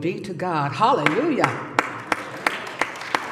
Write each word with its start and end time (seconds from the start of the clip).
be 0.00 0.20
to 0.20 0.34
God. 0.34 0.72
Hallelujah. 0.72 1.76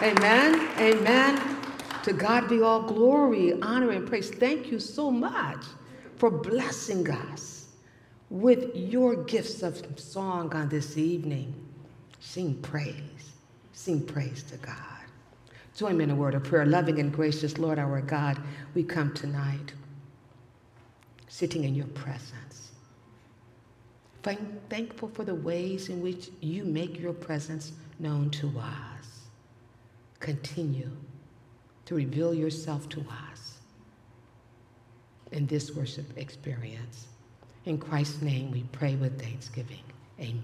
Amen. 0.03 0.69
Amen. 0.79 1.57
To 2.05 2.13
God 2.13 2.49
be 2.49 2.63
all 2.63 2.83
glory, 2.83 3.61
honor, 3.61 3.91
and 3.91 4.07
praise. 4.07 4.31
Thank 4.31 4.71
you 4.71 4.79
so 4.79 5.11
much 5.11 5.65
for 6.17 6.31
blessing 6.31 7.11
us 7.11 7.67
with 8.31 8.75
your 8.75 9.25
gifts 9.25 9.63
of 9.63 9.83
song 9.99 10.55
on 10.55 10.69
this 10.69 10.97
evening. 10.97 11.55
Sing 12.21 12.55
praise. 12.63 13.33
Sing 13.73 14.01
praise 14.01 14.43
to 14.45 14.57
God. 14.59 14.77
Join 15.77 15.97
me 15.97 16.05
in 16.05 16.11
a 16.11 16.15
word 16.15 16.35
of 16.35 16.45
prayer. 16.45 16.67
Loving 16.67 16.99
and 16.99 17.13
gracious 17.13 17.59
Lord 17.59 17.79
our 17.79 18.01
God, 18.01 18.39
we 18.75 18.83
come 18.83 19.15
tonight 19.15 19.73
sitting 21.29 21.65
in 21.65 21.75
your 21.75 21.87
presence. 21.89 22.68
Thankful 24.23 25.09
for 25.09 25.25
the 25.25 25.35
ways 25.35 25.89
in 25.89 26.03
which 26.03 26.31
you 26.41 26.65
make 26.65 26.99
your 26.99 27.13
presence 27.13 27.73
known 27.99 28.31
to 28.31 28.49
us. 28.59 29.27
Continue 30.21 30.91
to 31.87 31.95
reveal 31.95 32.35
yourself 32.35 32.89
to 32.91 33.01
us 33.01 33.59
in 35.33 35.47
this 35.47 35.75
worship 35.75 36.07
experience. 36.17 37.07
In 37.65 37.79
Christ's 37.79 38.23
name, 38.23 38.51
we 38.51 38.63
pray 38.73 38.97
with 38.97 39.21
thanksgiving. 39.21 39.83
Amen. 40.21 40.43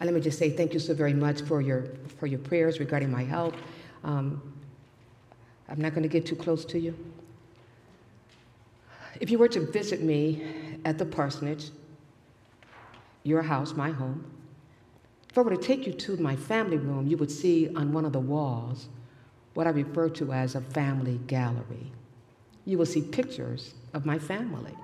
And 0.00 0.06
let 0.06 0.14
me 0.14 0.20
just 0.20 0.38
say 0.38 0.50
thank 0.50 0.72
you 0.72 0.80
so 0.80 0.94
very 0.94 1.12
much 1.12 1.42
for 1.42 1.60
your, 1.60 1.84
for 2.18 2.26
your 2.26 2.38
prayers 2.38 2.80
regarding 2.80 3.10
my 3.10 3.22
health. 3.22 3.54
Um, 4.02 4.54
I'm 5.68 5.80
not 5.80 5.90
going 5.90 6.02
to 6.02 6.08
get 6.08 6.26
too 6.26 6.36
close 6.36 6.64
to 6.66 6.78
you. 6.78 6.96
If 9.20 9.30
you 9.30 9.38
were 9.38 9.48
to 9.48 9.60
visit 9.60 10.02
me 10.02 10.69
at 10.84 10.98
the 10.98 11.04
parsonage, 11.04 11.70
your 13.22 13.42
house, 13.42 13.74
my 13.74 13.90
home, 13.90 14.24
if 15.30 15.38
I 15.38 15.42
were 15.42 15.50
to 15.50 15.56
take 15.56 15.86
you 15.86 15.92
to 15.92 16.16
my 16.16 16.34
family 16.34 16.76
room, 16.76 17.06
you 17.06 17.16
would 17.16 17.30
see 17.30 17.68
on 17.76 17.92
one 17.92 18.04
of 18.04 18.12
the 18.12 18.20
walls 18.20 18.88
what 19.54 19.66
I 19.66 19.70
refer 19.70 20.08
to 20.10 20.32
as 20.32 20.54
a 20.54 20.60
family 20.60 21.20
gallery. 21.26 21.92
You 22.64 22.78
will 22.78 22.86
see 22.86 23.02
pictures 23.02 23.74
of 23.94 24.04
my 24.04 24.18
family. 24.18 24.74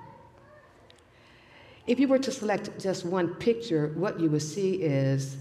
If 1.85 1.99
you 1.99 2.07
were 2.07 2.19
to 2.19 2.31
select 2.31 2.79
just 2.79 3.05
one 3.05 3.33
picture, 3.35 3.93
what 3.95 4.19
you 4.19 4.29
would 4.29 4.41
see 4.41 4.75
is 4.75 5.37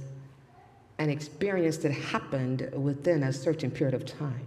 an 0.98 1.11
experience 1.11 1.77
that 1.79 1.93
happened 1.93 2.70
within 2.73 3.25
a 3.25 3.33
certain 3.33 3.70
period 3.70 3.95
of 3.95 4.07
time. 4.07 4.47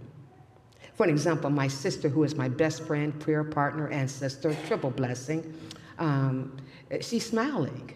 For 0.94 1.04
an 1.04 1.10
example, 1.10 1.48
my 1.50 1.68
sister, 1.68 2.08
who 2.08 2.24
is 2.24 2.34
my 2.34 2.48
best 2.48 2.82
friend, 2.82 3.18
prayer 3.20 3.44
partner, 3.44 3.88
and 3.88 4.10
sister, 4.10 4.54
triple 4.66 4.90
blessing, 4.90 5.54
um, 6.00 6.56
she's 7.00 7.26
smiling. 7.26 7.92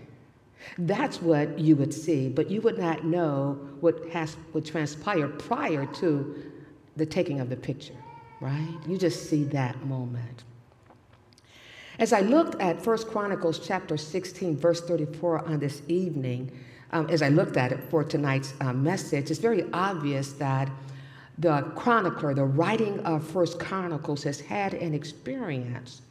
That's 0.78 1.20
what 1.20 1.58
you 1.58 1.76
would 1.76 1.92
see, 1.92 2.28
but 2.28 2.50
you 2.50 2.60
would 2.62 2.78
not 2.78 3.04
know 3.04 3.58
what 3.80 4.08
has 4.10 4.34
what 4.52 4.64
transpired 4.64 5.38
prior 5.38 5.86
to 5.86 6.52
the 6.96 7.04
taking 7.04 7.40
of 7.40 7.50
the 7.50 7.56
picture, 7.56 7.96
right? 8.40 8.78
You 8.86 8.96
just 8.96 9.28
see 9.28 9.44
that 9.44 9.84
moment. 9.84 10.44
As 11.98 12.12
I 12.12 12.20
looked 12.20 12.60
at 12.60 12.82
First 12.82 13.08
Chronicles 13.08 13.58
chapter 13.64 13.96
16, 13.96 14.56
verse 14.56 14.80
34 14.80 15.46
on 15.46 15.58
this 15.60 15.82
evening, 15.86 16.50
um, 16.92 17.08
as 17.08 17.22
I 17.22 17.28
looked 17.28 17.56
at 17.56 17.72
it 17.72 17.80
for 17.90 18.02
tonight's 18.02 18.54
uh, 18.60 18.72
message, 18.72 19.30
it's 19.30 19.40
very 19.40 19.64
obvious 19.72 20.32
that 20.34 20.70
the 21.38 21.62
chronicler, 21.76 22.34
the 22.34 22.44
writing 22.44 23.00
of 23.00 23.26
First 23.26 23.58
Chronicles, 23.58 24.22
has 24.24 24.40
had 24.40 24.74
an 24.74 24.94
experience. 24.94 26.02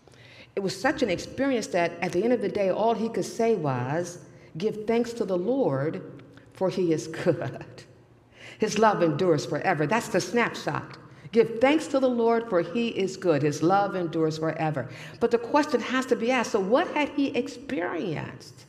It 0.55 0.61
was 0.61 0.79
such 0.79 1.01
an 1.01 1.09
experience 1.09 1.67
that 1.67 1.93
at 2.01 2.11
the 2.11 2.23
end 2.23 2.33
of 2.33 2.41
the 2.41 2.49
day, 2.49 2.69
all 2.69 2.93
he 2.93 3.09
could 3.09 3.25
say 3.25 3.55
was, 3.55 4.19
Give 4.57 4.85
thanks 4.85 5.13
to 5.13 5.25
the 5.25 5.37
Lord, 5.37 6.23
for 6.53 6.69
he 6.69 6.93
is 6.93 7.07
good. 7.07 7.65
His 8.59 8.77
love 8.77 9.01
endures 9.01 9.45
forever. 9.45 9.87
That's 9.87 10.09
the 10.09 10.21
snapshot. 10.21 10.97
Give 11.31 11.59
thanks 11.59 11.87
to 11.87 11.99
the 11.99 12.09
Lord, 12.09 12.47
for 12.47 12.61
he 12.61 12.89
is 12.89 13.17
good. 13.17 13.41
His 13.41 13.63
love 13.63 13.95
endures 13.95 14.37
forever. 14.37 14.87
But 15.19 15.31
the 15.31 15.39
question 15.39 15.81
has 15.81 16.05
to 16.05 16.15
be 16.15 16.29
asked 16.29 16.51
so, 16.51 16.59
what 16.59 16.87
had 16.89 17.09
he 17.09 17.35
experienced 17.35 18.65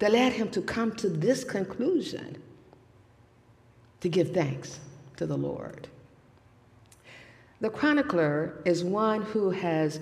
that 0.00 0.10
led 0.10 0.32
him 0.32 0.50
to 0.50 0.60
come 0.60 0.90
to 0.96 1.08
this 1.08 1.44
conclusion 1.44 2.42
to 4.00 4.08
give 4.08 4.34
thanks 4.34 4.80
to 5.16 5.26
the 5.26 5.36
Lord? 5.36 5.86
The 7.60 7.70
chronicler 7.70 8.60
is 8.64 8.82
one 8.82 9.22
who 9.22 9.50
has 9.50 10.00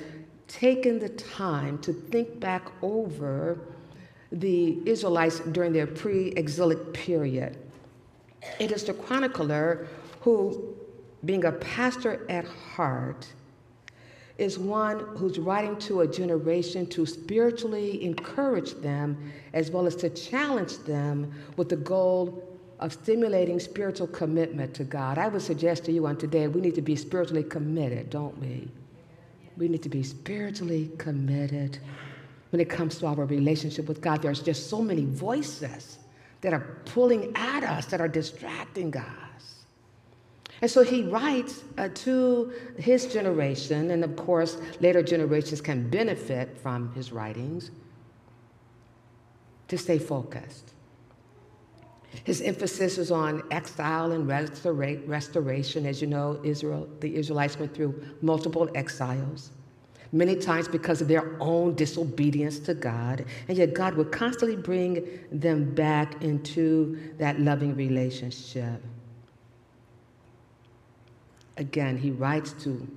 taken 0.50 0.99
the 0.99 1.09
time 1.09 1.78
to 1.78 1.93
think 1.93 2.41
back 2.41 2.66
over 2.83 3.59
the 4.33 4.78
Israelites 4.87 5.41
during 5.41 5.72
their 5.72 5.87
pre 5.87 6.28
exilic 6.28 6.93
period. 6.93 7.56
It 8.59 8.72
is 8.72 8.84
the 8.84 8.94
chronicler 8.94 9.89
who 10.21 10.75
being 11.25 11.44
a 11.44 11.53
pastor 11.53 12.27
at 12.31 12.44
heart, 12.47 13.27
is 14.39 14.59
one 14.59 15.00
who's 15.16 15.39
writing 15.39 15.77
to 15.77 16.00
a 16.00 16.06
generation 16.06 16.87
to 16.87 17.05
spiritually 17.05 18.03
encourage 18.03 18.72
them 18.77 19.33
as 19.53 19.71
well 19.71 19.87
as 19.87 19.94
to 19.97 20.09
challenge 20.09 20.78
them 20.78 21.31
with 21.56 21.69
the 21.69 21.77
goal 21.77 22.59
of 22.78 22.94
stimulating 22.94 23.60
spiritual 23.60 24.06
commitment 24.06 24.72
to 24.72 24.84
God. 24.84 25.19
I 25.19 25.28
would 25.28 25.43
suggest 25.43 25.84
to 25.84 25.93
you 25.93 26.06
on 26.06 26.16
today 26.16 26.49
we 26.49 26.62
need 26.62 26.75
to 26.77 26.83
be 26.83 26.97
spiritually 26.97 27.44
committed, 27.44 28.09
don't 28.09 28.39
we? 28.39 28.69
We 29.60 29.69
need 29.69 29.82
to 29.82 29.91
be 29.91 30.03
spiritually 30.03 30.91
committed 30.97 31.78
when 32.48 32.60
it 32.60 32.71
comes 32.71 32.98
to 32.98 33.06
our 33.06 33.26
relationship 33.26 33.87
with 33.87 34.00
God. 34.00 34.22
There's 34.22 34.41
just 34.41 34.71
so 34.71 34.81
many 34.81 35.04
voices 35.04 35.98
that 36.41 36.54
are 36.54 36.78
pulling 36.87 37.37
at 37.37 37.62
us, 37.62 37.84
that 37.87 38.00
are 38.00 38.09
distracting 38.09 38.97
us. 38.97 39.65
And 40.62 40.71
so 40.71 40.82
he 40.82 41.03
writes 41.03 41.62
uh, 41.76 41.91
to 41.93 42.53
his 42.78 43.12
generation, 43.12 43.91
and 43.91 44.03
of 44.03 44.16
course, 44.16 44.56
later 44.81 45.03
generations 45.03 45.60
can 45.60 45.91
benefit 45.91 46.56
from 46.62 46.94
his 46.94 47.12
writings, 47.12 47.71
to 49.69 49.77
stay 49.77 49.98
focused. 49.98 50.72
His 52.25 52.41
emphasis 52.41 52.98
is 52.98 53.10
on 53.10 53.43
exile 53.50 54.12
and 54.12 54.28
restora- 54.28 55.06
restoration. 55.09 55.87
As 55.87 56.00
you 56.00 56.06
know, 56.06 56.41
Israel, 56.43 56.88
the 57.00 57.15
Israelites 57.15 57.59
went 57.59 57.75
through 57.75 58.03
multiple 58.21 58.69
exiles, 58.75 59.50
many 60.12 60.37
times 60.37 60.69
because 60.69 61.00
of 61.00 61.09
their 61.09 61.37
own 61.41 61.75
disobedience 61.75 62.59
to 62.60 62.75
God, 62.75 63.25
and 63.48 63.56
yet 63.56 63.75
God 63.75 63.94
would 63.94 64.10
constantly 64.10 64.56
bring 64.56 65.21
them 65.31 65.72
back 65.75 66.22
into 66.22 66.98
that 67.19 67.41
loving 67.41 67.76
relationship. 67.76 68.82
Again, 71.56 71.97
he 71.97 72.10
writes 72.10 72.53
to 72.65 72.88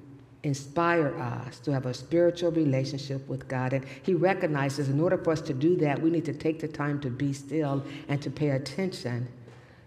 inspire 0.43 1.17
us 1.17 1.57
to 1.59 1.71
have 1.71 1.85
a 1.85 1.93
spiritual 1.93 2.51
relationship 2.51 3.27
with 3.27 3.47
God. 3.47 3.73
And 3.73 3.85
he 4.03 4.13
recognizes 4.13 4.89
in 4.89 4.99
order 4.99 5.17
for 5.17 5.31
us 5.31 5.41
to 5.41 5.53
do 5.53 5.75
that, 5.77 6.01
we 6.01 6.09
need 6.09 6.25
to 6.25 6.33
take 6.33 6.59
the 6.59 6.67
time 6.67 6.99
to 7.01 7.09
be 7.09 7.31
still 7.33 7.83
and 8.09 8.21
to 8.21 8.29
pay 8.29 8.49
attention 8.49 9.27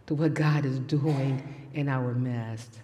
to 0.07 0.15
what 0.15 0.35
God 0.35 0.65
is 0.65 0.79
doing 0.79 1.69
in 1.75 1.89
our 1.89 2.15
midst. 2.15 2.79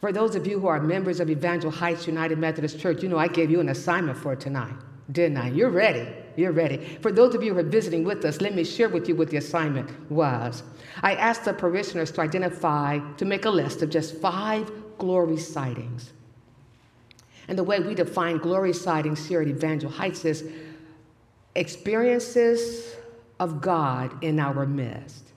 For 0.00 0.12
those 0.12 0.34
of 0.34 0.46
you 0.46 0.58
who 0.58 0.68
are 0.68 0.80
members 0.80 1.20
of 1.20 1.28
Evangel 1.28 1.70
Heights 1.70 2.06
United 2.06 2.38
Methodist 2.38 2.78
Church, 2.78 3.02
you 3.02 3.08
know 3.08 3.18
I 3.18 3.28
gave 3.28 3.50
you 3.50 3.60
an 3.60 3.68
assignment 3.68 4.16
for 4.16 4.34
tonight, 4.34 4.74
didn't 5.12 5.36
I? 5.36 5.48
You're 5.50 5.70
ready. 5.70 6.06
You're 6.36 6.52
ready. 6.52 6.78
For 7.02 7.12
those 7.12 7.34
of 7.34 7.42
you 7.42 7.52
who 7.52 7.60
are 7.60 7.64
visiting 7.64 8.04
with 8.04 8.24
us, 8.24 8.40
let 8.40 8.54
me 8.54 8.64
share 8.64 8.88
with 8.88 9.08
you 9.08 9.16
what 9.16 9.28
the 9.28 9.36
assignment 9.36 10.10
was. 10.10 10.62
I 11.02 11.16
asked 11.16 11.44
the 11.44 11.52
parishioners 11.52 12.12
to 12.12 12.20
identify, 12.22 13.00
to 13.16 13.24
make 13.24 13.44
a 13.44 13.50
list 13.50 13.82
of 13.82 13.90
just 13.90 14.16
five 14.18 14.70
glory 14.96 15.36
sightings. 15.36 16.12
And 17.50 17.58
the 17.58 17.64
way 17.64 17.80
we 17.80 17.96
define 17.96 18.38
glory 18.38 18.72
sightings 18.72 19.26
here 19.26 19.42
at 19.42 19.48
Evangel 19.48 19.90
Heights 19.90 20.24
is 20.24 20.44
experiences 21.56 22.94
of 23.40 23.60
God 23.60 24.22
in 24.22 24.38
our 24.38 24.64
midst. 24.66 25.32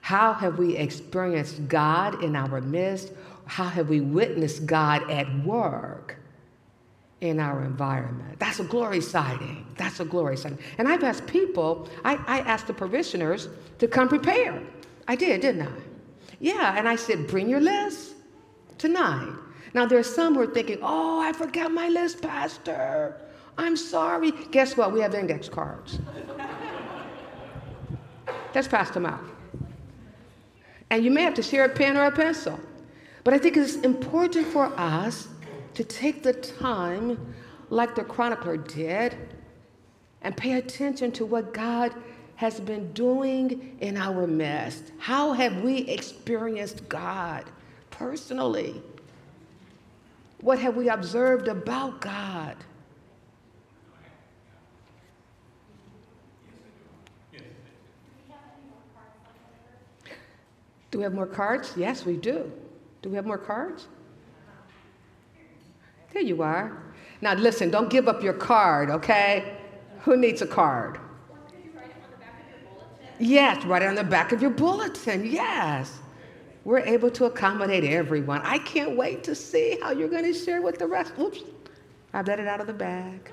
How 0.00 0.32
have 0.32 0.58
we 0.58 0.76
experienced 0.76 1.68
God 1.68 2.20
in 2.24 2.34
our 2.34 2.60
midst? 2.60 3.12
How 3.44 3.66
have 3.66 3.88
we 3.88 4.00
witnessed 4.00 4.66
God 4.66 5.08
at 5.08 5.32
work 5.44 6.16
in 7.20 7.38
our 7.38 7.62
environment? 7.62 8.40
That's 8.40 8.58
a 8.58 8.64
glory 8.64 9.00
sighting. 9.00 9.64
That's 9.76 10.00
a 10.00 10.04
glory 10.04 10.36
sighting. 10.36 10.58
And 10.78 10.88
I've 10.88 11.04
asked 11.04 11.28
people, 11.28 11.88
I, 12.04 12.16
I 12.26 12.40
asked 12.40 12.66
the 12.66 12.74
parishioners 12.74 13.48
to 13.78 13.86
come 13.86 14.08
prepared. 14.08 14.66
I 15.06 15.14
did, 15.14 15.40
didn't 15.40 15.62
I? 15.68 15.80
Yeah, 16.40 16.76
and 16.76 16.88
I 16.88 16.96
said, 16.96 17.28
bring 17.28 17.48
your 17.48 17.60
list 17.60 18.14
tonight. 18.78 19.32
Now, 19.74 19.86
there's 19.86 20.12
some 20.12 20.34
who 20.34 20.40
are 20.40 20.46
thinking, 20.46 20.78
oh, 20.82 21.20
I 21.20 21.32
forgot 21.32 21.72
my 21.72 21.88
list, 21.88 22.20
Pastor. 22.20 23.16
I'm 23.56 23.76
sorry. 23.76 24.32
Guess 24.50 24.76
what? 24.76 24.92
We 24.92 25.00
have 25.00 25.14
index 25.14 25.48
cards. 25.48 25.98
Let's 28.54 28.68
pass 28.68 28.90
them 28.90 29.06
out. 29.06 29.24
And 30.90 31.02
you 31.02 31.10
may 31.10 31.22
have 31.22 31.34
to 31.34 31.42
share 31.42 31.64
a 31.64 31.68
pen 31.70 31.96
or 31.96 32.04
a 32.04 32.12
pencil. 32.12 32.60
But 33.24 33.32
I 33.32 33.38
think 33.38 33.56
it's 33.56 33.76
important 33.76 34.46
for 34.46 34.66
us 34.78 35.28
to 35.74 35.84
take 35.84 36.22
the 36.22 36.34
time, 36.34 37.34
like 37.70 37.94
the 37.94 38.04
chronicler 38.04 38.58
did, 38.58 39.16
and 40.20 40.36
pay 40.36 40.54
attention 40.54 41.12
to 41.12 41.24
what 41.24 41.54
God 41.54 41.94
has 42.36 42.60
been 42.60 42.92
doing 42.92 43.76
in 43.80 43.96
our 43.96 44.26
midst. 44.26 44.92
How 44.98 45.32
have 45.32 45.62
we 45.62 45.78
experienced 45.88 46.88
God 46.88 47.44
personally? 47.90 48.82
What 50.42 50.58
have 50.58 50.76
we 50.76 50.88
observed 50.88 51.48
about 51.48 52.00
God? 52.00 52.56
Do 60.90 60.98
we 60.98 61.04
have 61.04 61.14
more 61.14 61.26
cards? 61.26 61.72
Yes, 61.74 62.04
we 62.04 62.16
do. 62.16 62.52
Do 63.00 63.08
we 63.08 63.16
have 63.16 63.24
more 63.24 63.38
cards? 63.38 63.86
There 66.12 66.22
you 66.22 66.42
are. 66.42 66.76
Now, 67.22 67.34
listen, 67.34 67.70
don't 67.70 67.88
give 67.88 68.08
up 68.08 68.22
your 68.22 68.34
card, 68.34 68.90
okay? 68.90 69.56
Who 70.00 70.16
needs 70.16 70.42
a 70.42 70.46
card? 70.46 70.98
Yes, 73.18 73.64
write 73.64 73.82
it 73.82 73.86
on 73.86 73.94
the 73.94 74.04
back 74.04 74.32
of 74.32 74.42
your 74.42 74.50
bulletin. 74.50 75.24
Yes. 75.24 76.00
We're 76.64 76.80
able 76.80 77.10
to 77.12 77.24
accommodate 77.24 77.84
everyone. 77.84 78.40
I 78.42 78.58
can't 78.58 78.96
wait 78.96 79.24
to 79.24 79.34
see 79.34 79.78
how 79.82 79.90
you're 79.90 80.08
going 80.08 80.24
to 80.24 80.34
share 80.34 80.62
with 80.62 80.78
the 80.78 80.86
rest. 80.86 81.12
Oops, 81.18 81.40
I 82.14 82.22
let 82.22 82.38
it 82.38 82.46
out 82.46 82.60
of 82.60 82.66
the 82.66 82.72
bag. 82.72 83.30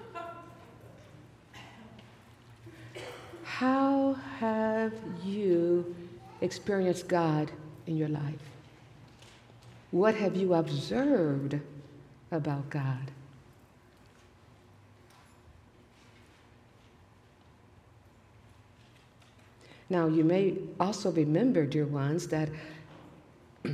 How 3.44 4.14
have 4.40 4.94
you 5.24 5.96
experienced 6.42 7.08
God 7.08 7.52
in 7.88 7.98
your 7.98 8.08
life? 8.08 8.40
What 9.92 10.16
have 10.16 10.36
you 10.36 10.54
observed 10.54 11.60
about 12.32 12.70
God? 12.70 13.12
Now, 19.90 20.08
you 20.08 20.24
may 20.24 20.56
also 20.80 21.12
remember, 21.12 21.66
dear 21.66 21.86
ones, 21.86 22.28
that 22.28 22.50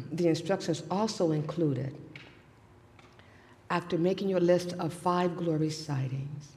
the 0.12 0.27
instructions 0.27 0.83
also 0.89 1.31
included 1.31 1.95
after 3.69 3.97
making 3.97 4.30
your 4.30 4.39
list 4.39 4.74
of 4.74 4.94
five 4.94 5.36
glory 5.38 5.69
sightings, 5.69 6.50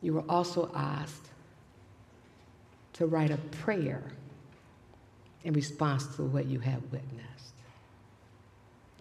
you 0.00 0.14
were 0.14 0.24
also 0.28 0.70
asked 0.74 1.28
to 2.94 3.06
write 3.06 3.30
a 3.30 3.36
prayer 3.36 4.02
in 5.44 5.54
response 5.54 6.06
to 6.16 6.22
what 6.22 6.46
you 6.46 6.60
have 6.60 6.82
witnessed. 6.92 7.54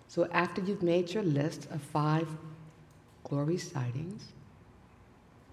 So 0.08 0.28
after 0.32 0.62
you've 0.62 0.84
made 0.84 1.14
your 1.14 1.24
list 1.24 1.68
of 1.72 1.82
five 1.82 2.28
glory 3.24 3.58
sightings, 3.58 4.24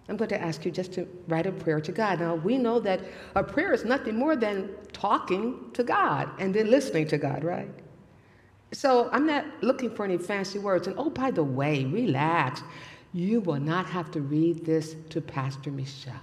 I'm 0.08 0.17
going 0.17 0.29
to 0.29 0.41
ask 0.41 0.64
you 0.64 0.70
just 0.70 0.93
to 0.94 1.08
write 1.26 1.47
a 1.47 1.53
prayer 1.53 1.81
to 1.81 1.91
God. 1.91 2.20
Now, 2.20 2.37
we 2.37 2.58
know 2.58 2.79
that 2.81 3.00
a 3.35 3.43
prayer 3.43 3.73
is 3.73 3.85
nothing 3.85 4.17
more 4.17 4.37
than 4.37 4.70
talking 4.93 5.70
to 5.73 5.82
God 5.82 6.31
and 6.38 6.55
then 6.55 6.70
listening 6.70 7.08
to 7.08 7.19
God, 7.19 7.43
right? 7.43 7.69
So 8.73 9.08
I'm 9.11 9.26
not 9.26 9.44
looking 9.62 9.91
for 9.91 10.05
any 10.05 10.19
fancy 10.19 10.61
words. 10.61 10.87
And 10.87 10.97
oh, 10.99 11.11
by 11.11 11.32
the 11.32 11.43
way, 11.43 11.85
relax. 11.85 12.62
You 13.12 13.41
will 13.41 13.61
not 13.61 13.87
have 13.87 14.11
to 14.12 14.20
read 14.20 14.64
this 14.64 14.94
to 15.11 15.20
Pastor 15.20 15.73
Michelle. 15.73 16.14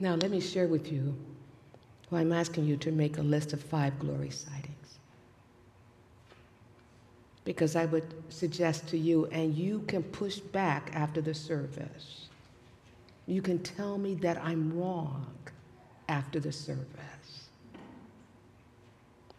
now, 0.00 0.16
let 0.16 0.30
me 0.30 0.40
share 0.40 0.68
with 0.68 0.92
you 0.92 1.16
why 2.10 2.20
I'm 2.20 2.32
asking 2.32 2.66
you 2.66 2.76
to 2.78 2.90
make 2.90 3.16
a 3.18 3.22
list 3.22 3.52
of 3.52 3.62
five 3.62 3.98
glory 3.98 4.30
sightings 4.30 4.77
because 7.48 7.76
I 7.76 7.86
would 7.86 8.04
suggest 8.28 8.88
to 8.88 8.98
you, 8.98 9.24
and 9.32 9.54
you 9.54 9.82
can 9.86 10.02
push 10.02 10.38
back 10.38 10.90
after 10.92 11.22
the 11.22 11.32
service. 11.32 12.28
You 13.26 13.40
can 13.40 13.60
tell 13.60 13.96
me 13.96 14.16
that 14.16 14.36
I'm 14.44 14.78
wrong 14.78 15.34
after 16.10 16.40
the 16.40 16.52
service. 16.52 17.48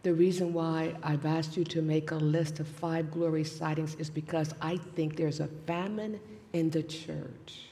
The 0.02 0.12
reason 0.12 0.52
why 0.52 0.96
I've 1.04 1.24
asked 1.24 1.56
you 1.56 1.62
to 1.66 1.82
make 1.82 2.10
a 2.10 2.16
list 2.16 2.58
of 2.58 2.66
five 2.66 3.12
glory 3.12 3.44
sightings 3.44 3.94
is 3.94 4.10
because 4.10 4.56
I 4.60 4.78
think 4.96 5.14
there's 5.14 5.38
a 5.38 5.46
famine 5.68 6.18
in 6.52 6.68
the 6.68 6.82
church 6.82 7.66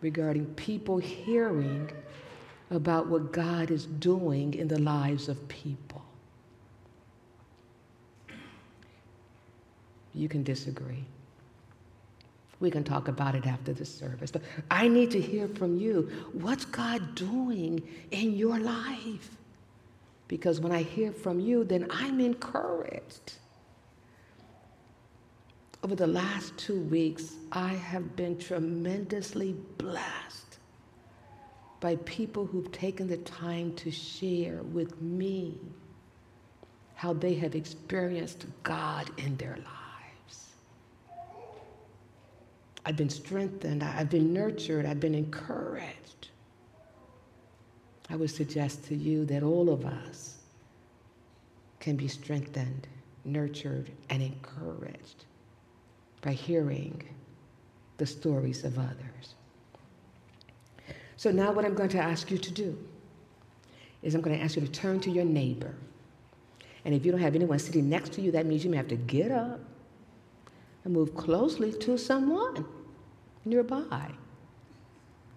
regarding 0.00 0.46
people 0.54 0.96
hearing 0.96 1.90
about 2.70 3.08
what 3.08 3.32
God 3.32 3.70
is 3.70 3.84
doing 3.84 4.54
in 4.54 4.66
the 4.66 4.80
lives 4.80 5.28
of 5.28 5.46
people. 5.48 6.02
You 10.14 10.28
can 10.28 10.42
disagree. 10.42 11.04
We 12.60 12.70
can 12.70 12.84
talk 12.84 13.08
about 13.08 13.34
it 13.34 13.46
after 13.46 13.72
the 13.72 13.84
service. 13.84 14.30
But 14.30 14.42
I 14.70 14.86
need 14.86 15.10
to 15.12 15.20
hear 15.20 15.48
from 15.48 15.78
you. 15.78 16.08
What's 16.32 16.64
God 16.64 17.14
doing 17.14 17.82
in 18.12 18.36
your 18.36 18.58
life? 18.58 19.36
Because 20.28 20.60
when 20.60 20.72
I 20.72 20.82
hear 20.82 21.12
from 21.12 21.40
you, 21.40 21.64
then 21.64 21.88
I'm 21.90 22.20
encouraged. 22.20 23.34
Over 25.82 25.96
the 25.96 26.06
last 26.06 26.56
two 26.56 26.80
weeks, 26.82 27.34
I 27.50 27.70
have 27.70 28.14
been 28.14 28.38
tremendously 28.38 29.56
blessed 29.78 30.58
by 31.80 31.96
people 31.96 32.46
who've 32.46 32.70
taken 32.70 33.08
the 33.08 33.16
time 33.18 33.74
to 33.74 33.90
share 33.90 34.62
with 34.62 35.02
me 35.02 35.58
how 36.94 37.12
they 37.12 37.34
have 37.34 37.56
experienced 37.56 38.46
God 38.62 39.10
in 39.18 39.36
their 39.36 39.56
lives. 39.56 39.81
I've 42.84 42.96
been 42.96 43.10
strengthened, 43.10 43.82
I've 43.82 44.10
been 44.10 44.32
nurtured, 44.32 44.86
I've 44.86 45.00
been 45.00 45.14
encouraged. 45.14 46.28
I 48.10 48.16
would 48.16 48.30
suggest 48.30 48.84
to 48.86 48.96
you 48.96 49.24
that 49.26 49.42
all 49.42 49.70
of 49.70 49.86
us 49.86 50.38
can 51.78 51.96
be 51.96 52.08
strengthened, 52.08 52.88
nurtured, 53.24 53.90
and 54.10 54.22
encouraged 54.22 55.24
by 56.20 56.32
hearing 56.32 57.02
the 57.98 58.06
stories 58.06 58.64
of 58.64 58.78
others. 58.78 59.34
So 61.16 61.30
now, 61.30 61.52
what 61.52 61.64
I'm 61.64 61.74
going 61.74 61.88
to 61.90 62.00
ask 62.00 62.30
you 62.30 62.38
to 62.38 62.50
do 62.50 62.76
is 64.02 64.14
I'm 64.14 64.20
going 64.20 64.36
to 64.36 64.42
ask 64.42 64.56
you 64.56 64.62
to 64.62 64.68
turn 64.68 64.98
to 65.00 65.10
your 65.10 65.24
neighbor. 65.24 65.74
And 66.84 66.94
if 66.94 67.06
you 67.06 67.12
don't 67.12 67.20
have 67.20 67.36
anyone 67.36 67.60
sitting 67.60 67.88
next 67.88 68.12
to 68.14 68.20
you, 68.20 68.32
that 68.32 68.44
means 68.44 68.64
you 68.64 68.70
may 68.70 68.76
have 68.76 68.88
to 68.88 68.96
get 68.96 69.30
up 69.30 69.60
and 70.84 70.92
move 70.92 71.14
closely 71.14 71.72
to 71.72 71.96
someone 71.96 72.64
nearby. 73.44 74.10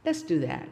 Let's 0.06 0.22
do 0.22 0.40
that. 0.40 0.68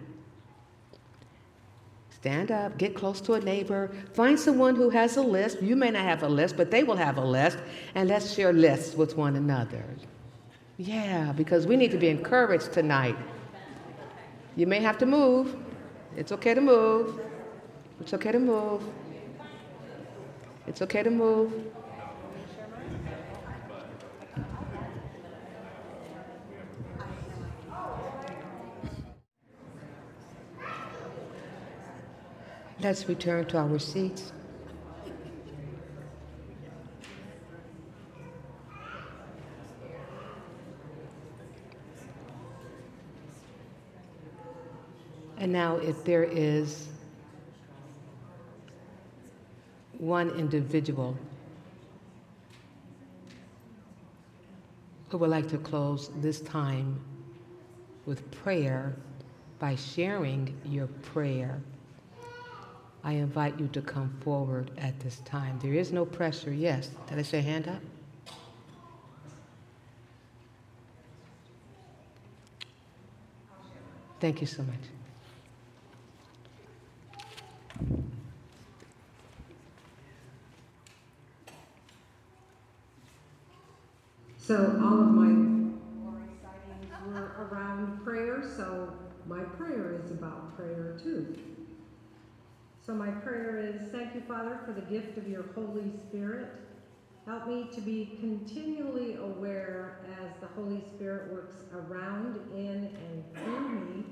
Stand 2.11 2.51
up, 2.51 2.77
get 2.77 2.95
close 2.95 3.19
to 3.21 3.33
a 3.33 3.41
neighbor, 3.41 3.91
find 4.13 4.39
someone 4.39 4.75
who 4.75 4.89
has 4.89 5.17
a 5.17 5.21
list. 5.21 5.61
You 5.61 5.75
may 5.75 5.91
not 5.91 6.03
have 6.03 6.23
a 6.23 6.29
list, 6.29 6.55
but 6.55 6.71
they 6.71 6.83
will 6.83 6.95
have 6.95 7.17
a 7.17 7.25
list, 7.25 7.57
and 7.95 8.07
let's 8.07 8.33
share 8.33 8.53
lists 8.53 8.95
with 8.95 9.17
one 9.17 9.35
another. 9.35 9.83
Yeah, 10.77 11.33
because 11.33 11.67
we 11.67 11.75
need 11.75 11.91
to 11.91 11.97
be 11.97 12.07
encouraged 12.07 12.71
tonight. 12.71 13.17
You 14.55 14.67
may 14.67 14.79
have 14.79 14.97
to 14.99 15.05
move. 15.05 15.57
It's 16.15 16.31
okay 16.31 16.53
to 16.53 16.61
move. 16.61 17.19
It's 17.99 18.13
okay 18.13 18.31
to 18.31 18.39
move. 18.39 18.83
It's 20.65 20.81
okay 20.81 21.03
to 21.03 21.09
move. 21.09 21.51
Let's 32.83 33.07
return 33.07 33.45
to 33.45 33.59
our 33.59 33.79
seats. 33.79 34.33
And 45.37 45.53
now, 45.53 45.77
if 45.77 46.03
there 46.03 46.25
is 46.25 46.89
one 49.97 50.31
individual 50.31 51.17
who 55.07 55.17
would 55.19 55.29
like 55.29 55.47
to 55.47 55.57
close 55.57 56.09
this 56.17 56.41
time 56.41 56.99
with 58.05 58.29
prayer 58.31 58.93
by 59.59 59.75
sharing 59.75 60.59
your 60.65 60.87
prayer 60.87 61.61
I 63.03 63.13
invite 63.13 63.59
you 63.59 63.67
to 63.69 63.81
come 63.81 64.15
forward 64.21 64.71
at 64.77 64.97
this 65.01 65.17
time. 65.25 65.59
There 65.61 65.73
is 65.73 65.91
no 65.91 66.05
pressure. 66.05 66.53
Yes. 66.53 66.89
Did 67.07 67.19
I 67.19 67.21
say 67.21 67.41
hand 67.41 67.67
up? 67.67 67.81
Thank 74.21 74.39
you 74.39 74.47
so 74.47 74.63
much. 74.63 74.77
So 84.37 84.79
all 84.81 85.01
of 85.01 85.07
my 85.11 85.31
glory 85.31 86.27
sightings 86.41 86.91
were 87.05 87.47
around 87.49 88.03
prayer, 88.03 88.43
so 88.55 88.93
my 89.25 89.43
prayer 89.43 90.01
is 90.03 90.11
about 90.11 90.55
prayer 90.55 90.97
too. 91.03 91.35
So 92.85 92.93
my 92.93 93.09
prayer 93.09 93.57
is, 93.57 93.89
thank 93.93 94.13
you, 94.13 94.21
Father, 94.27 94.59
for 94.65 94.73
the 94.73 94.81
gift 94.81 95.17
of 95.17 95.25
your 95.25 95.45
Holy 95.55 95.89
Spirit. 96.05 96.49
Help 97.25 97.47
me 97.47 97.69
to 97.73 97.79
be 97.79 98.17
continually 98.19 99.15
aware 99.15 99.99
as 100.21 100.33
the 100.41 100.47
Holy 100.47 100.83
Spirit 100.93 101.31
works 101.31 101.55
around, 101.73 102.41
in, 102.53 102.93
and 102.93 103.23
through 103.37 103.69
me 103.69 104.03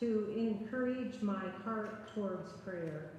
to 0.00 0.34
encourage 0.36 1.22
my 1.22 1.42
heart 1.64 2.14
towards 2.14 2.52
prayer. 2.60 3.12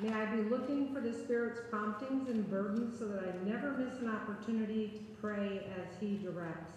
May 0.00 0.10
I 0.10 0.24
be 0.24 0.42
looking 0.48 0.94
for 0.94 1.02
the 1.02 1.12
Spirit's 1.12 1.60
promptings 1.68 2.30
and 2.30 2.48
burdens 2.48 2.98
so 2.98 3.06
that 3.08 3.24
I 3.24 3.46
never 3.46 3.72
miss 3.72 4.00
an 4.00 4.08
opportunity 4.08 4.88
to 4.88 5.20
pray 5.20 5.66
as 5.78 6.00
He 6.00 6.16
directs. 6.16 6.72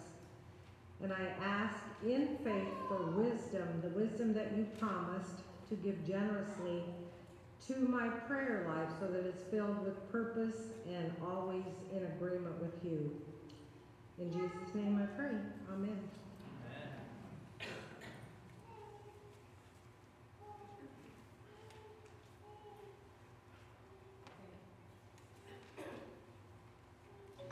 And 1.02 1.14
I 1.14 1.32
ask 1.42 1.78
in 2.06 2.38
faith 2.44 2.74
for 2.90 3.06
wisdom, 3.12 3.82
the 3.82 3.90
wisdom 3.90 4.34
that 4.34 4.58
you 4.58 4.68
promised 4.78 5.44
to 5.70 5.76
give 5.76 6.06
generously 6.06 6.84
to 7.68 7.76
my 7.76 8.08
prayer 8.08 8.66
life 8.68 8.90
so 9.00 9.08
that 9.08 9.26
it's 9.26 9.44
filled 9.52 9.84
with 9.84 10.12
purpose 10.12 10.56
and 10.88 11.12
always 11.24 11.64
in 11.96 12.04
agreement 12.06 12.60
with 12.60 12.74
you. 12.84 13.12
In 14.18 14.32
Jesus' 14.32 14.74
name 14.74 15.00
I 15.02 15.06
pray. 15.16 15.36
Amen. 15.72 16.00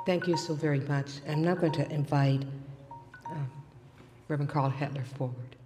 Thank 0.07 0.25
you 0.25 0.37
so 0.37 0.53
very 0.53 0.79
much. 0.79 1.11
I'm 1.27 1.43
now 1.43 1.53
going 1.53 1.73
to 1.73 1.91
invite 1.91 2.43
um, 3.29 3.51
Reverend 4.29 4.49
Carl 4.49 4.71
Hetler 4.71 5.05
forward. 5.05 5.56